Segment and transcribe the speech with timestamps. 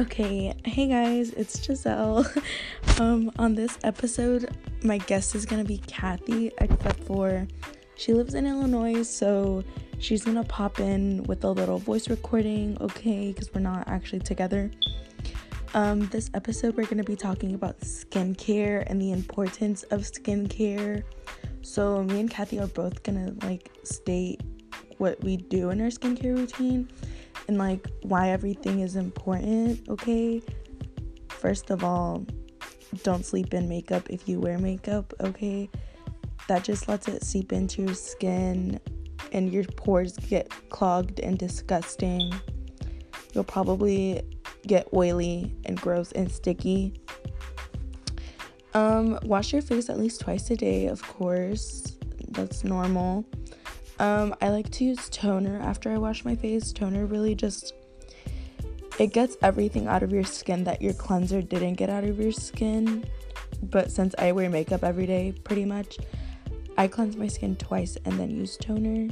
[0.00, 2.24] Okay, hey guys, it's Giselle.
[3.00, 4.48] um, on this episode,
[4.84, 7.48] my guest is gonna be Kathy, except for
[7.96, 9.64] she lives in Illinois, so
[9.98, 14.70] she's gonna pop in with a little voice recording, okay, because we're not actually together.
[15.74, 21.02] Um, this episode, we're gonna be talking about skincare and the importance of skincare.
[21.62, 24.42] So, me and Kathy are both gonna like state
[24.98, 26.88] what we do in our skincare routine
[27.48, 30.42] and like why everything is important, okay?
[31.30, 32.24] First of all,
[33.02, 35.68] don't sleep in makeup if you wear makeup, okay?
[36.46, 38.78] That just lets it seep into your skin
[39.32, 42.32] and your pores get clogged and disgusting.
[43.34, 44.22] You'll probably
[44.66, 47.00] get oily and gross and sticky.
[48.74, 51.96] Um, wash your face at least twice a day, of course.
[52.28, 53.24] That's normal.
[53.98, 56.72] Um, I like to use toner after I wash my face.
[56.72, 57.74] Toner really just
[58.98, 62.32] it gets everything out of your skin that your cleanser didn't get out of your
[62.32, 63.04] skin.
[63.62, 65.98] But since I wear makeup every day pretty much,
[66.76, 69.08] I cleanse my skin twice and then use toner.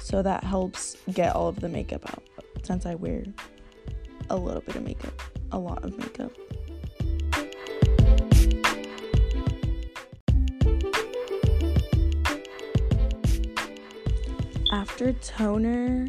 [0.00, 2.22] So that helps get all of the makeup out
[2.62, 3.24] since I wear
[4.30, 6.32] a little bit of makeup, a lot of makeup.
[14.70, 16.08] After toner,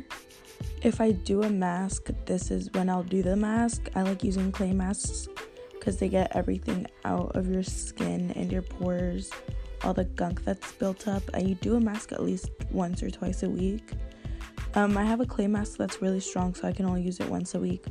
[0.81, 3.89] if I do a mask, this is when I'll do the mask.
[3.95, 5.29] I like using clay masks
[5.71, 9.31] because they get everything out of your skin and your pores,
[9.85, 11.23] all the gunk that's built up.
[11.33, 13.93] And you do a mask at least once or twice a week.
[14.73, 17.29] Um, I have a clay mask that's really strong, so I can only use it
[17.29, 17.85] once a week.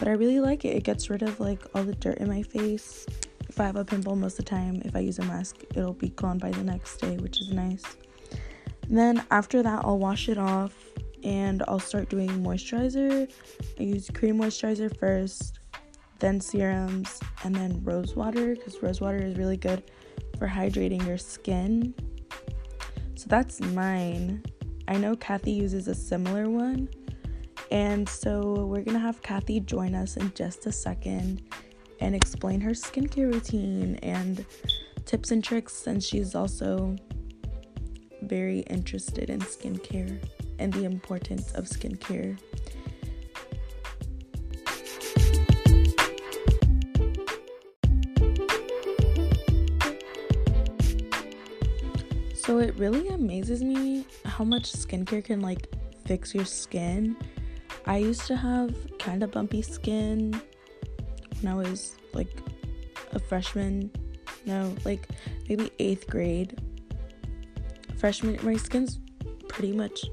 [0.00, 0.76] But I really like it.
[0.76, 3.06] It gets rid of like all the dirt in my face.
[3.48, 5.92] If I have a pimple most of the time, if I use a mask, it'll
[5.92, 7.84] be gone by the next day, which is nice.
[8.88, 10.74] Then after that, I'll wash it off
[11.24, 13.30] and I'll start doing moisturizer.
[13.78, 15.60] I use cream moisturizer first,
[16.18, 19.82] then serums, and then rose water because rose water is really good
[20.38, 21.94] for hydrating your skin.
[23.14, 24.42] So that's mine.
[24.88, 26.88] I know Kathy uses a similar one.
[27.70, 31.42] And so we're gonna have Kathy join us in just a second
[32.00, 34.44] and explain her skincare routine and
[35.06, 36.96] tips and tricks since she's also
[38.32, 40.18] very interested in skincare
[40.58, 42.38] and the importance of skincare.
[52.34, 55.68] So it really amazes me how much skincare can like
[56.06, 57.14] fix your skin.
[57.84, 60.40] I used to have kind of bumpy skin
[61.42, 62.32] when I was like
[63.12, 63.90] a freshman,
[64.46, 65.06] no, like
[65.50, 66.58] maybe eighth grade
[68.02, 68.98] freshman my skin's
[69.46, 70.06] pretty much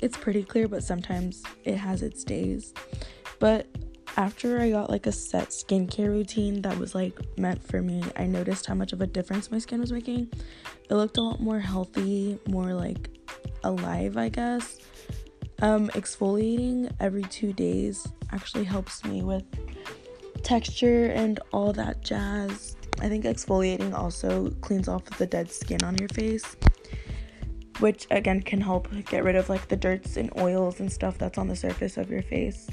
[0.00, 2.74] it's pretty clear but sometimes it has its days.
[3.38, 3.68] But
[4.16, 8.26] after i got like a set skincare routine that was like meant for me i
[8.26, 10.28] noticed how much of a difference my skin was making.
[10.90, 13.08] It looked a lot more healthy more like
[13.62, 14.78] alive i guess.
[15.62, 19.44] Um exfoliating every two days actually helps me with
[20.42, 22.76] texture and all that jazz.
[23.00, 26.56] I think exfoliating also cleans off the dead skin on your face
[27.80, 31.38] which again can help get rid of like the dirts and oils and stuff that's
[31.38, 32.68] on the surface of your face.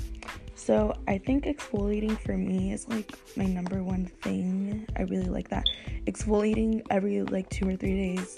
[0.56, 4.86] So I think exfoliating for me is like my number one thing.
[4.98, 5.66] I really like that.
[6.06, 8.38] Exfoliating every like two or three days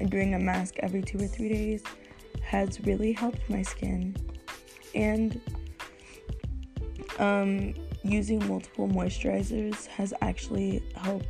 [0.00, 1.82] and doing a mask every two or three days
[2.42, 4.16] has really helped my skin.
[4.94, 5.40] And
[7.18, 11.26] um, using multiple moisturizers has actually helped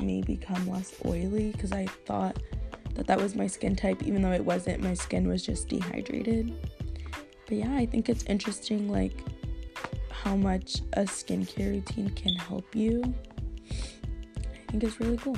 [0.00, 2.38] me become less oily because I thought
[2.94, 6.54] that that was my skin type even though it wasn't my skin was just dehydrated
[7.46, 9.14] but yeah i think it's interesting like
[10.10, 13.02] how much a skincare routine can help you
[13.70, 15.36] i think it's really cool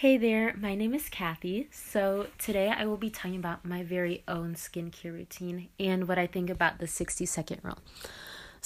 [0.00, 1.68] Hey there, my name is Kathy.
[1.72, 6.26] So, today I will be talking about my very own skincare routine and what I
[6.26, 7.78] think about the 60 second rule.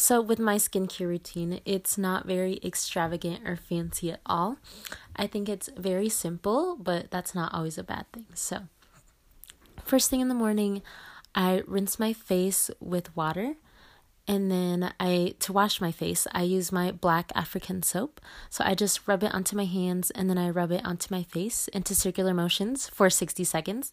[0.00, 4.56] So, with my skincare routine, it's not very extravagant or fancy at all.
[5.14, 8.24] I think it's very simple, but that's not always a bad thing.
[8.32, 8.60] So,
[9.84, 10.80] first thing in the morning,
[11.34, 13.56] I rinse my face with water.
[14.26, 18.22] And then I to wash my face, I use my black African soap.
[18.48, 21.24] So I just rub it onto my hands and then I rub it onto my
[21.24, 23.92] face into circular motions for 60 seconds.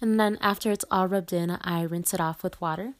[0.00, 2.94] And then after it's all rubbed in, I rinse it off with water.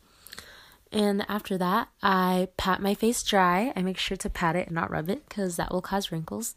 [0.93, 3.73] And after that, I pat my face dry.
[3.75, 6.55] I make sure to pat it and not rub it because that will cause wrinkles.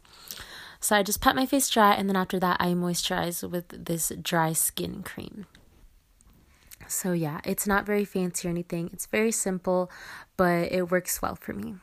[0.78, 4.12] So I just pat my face dry and then after that I moisturize with this
[4.22, 5.46] dry skin cream.
[6.86, 8.90] So yeah, it's not very fancy or anything.
[8.92, 9.90] It's very simple,
[10.36, 11.76] but it works well for me.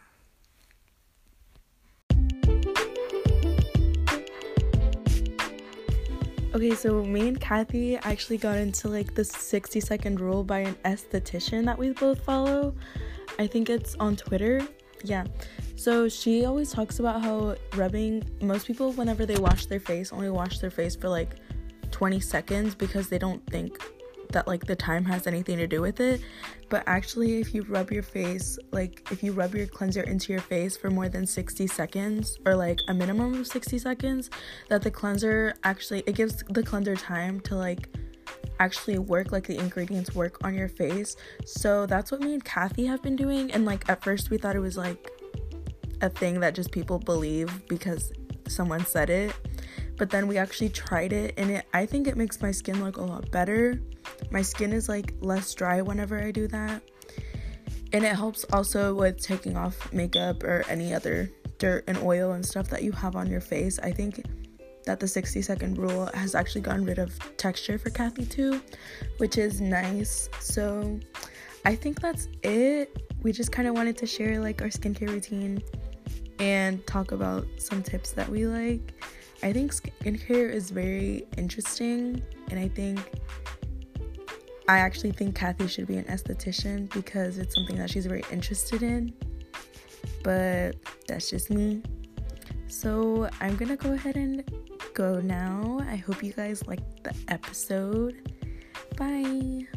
[6.56, 10.76] Okay, so me and Kathy actually got into like the 60 second rule by an
[10.86, 12.76] esthetician that we both follow.
[13.40, 14.62] I think it's on Twitter.
[15.04, 15.26] Yeah.
[15.76, 20.30] So she always talks about how rubbing, most people, whenever they wash their face, only
[20.30, 21.38] wash their face for like
[21.90, 23.82] 20 seconds because they don't think
[24.34, 26.22] that like the time has anything to do with it.
[26.70, 30.42] But actually, if you rub your face, like if you rub your cleanser into your
[30.42, 34.30] face for more than 60 seconds or like a minimum of 60 seconds,
[34.70, 37.90] that the cleanser actually it gives the cleanser time to like
[38.60, 41.16] actually work like the ingredients work on your face.
[41.46, 44.56] So that's what me and Kathy have been doing and like at first we thought
[44.56, 45.10] it was like
[46.02, 48.12] a thing that just people believe because
[48.48, 49.34] someone said it
[49.98, 52.98] but then we actually tried it and it I think it makes my skin look
[52.98, 53.80] a lot better.
[54.32, 56.82] My skin is like less dry whenever I do that.
[57.92, 61.30] And it helps also with taking off makeup or any other
[61.60, 63.78] dirt and oil and stuff that you have on your face.
[63.80, 64.24] I think
[64.86, 68.62] that the 60 second rule has actually gotten rid of texture for Kathy too,
[69.18, 70.30] which is nice.
[70.40, 71.00] So
[71.66, 72.98] I think that's it.
[73.22, 75.64] We just kind of wanted to share like our skincare routine
[76.40, 78.94] and talk about some tips that we like.
[79.44, 83.00] I think skincare is very interesting, and I think
[84.68, 88.82] I actually think Kathy should be an esthetician because it's something that she's very interested
[88.82, 89.14] in.
[90.24, 90.76] But
[91.08, 91.82] that's just me.
[92.68, 94.44] So I'm gonna go ahead and
[94.94, 95.80] go now.
[95.88, 98.30] I hope you guys liked the episode.
[98.98, 99.68] Bye.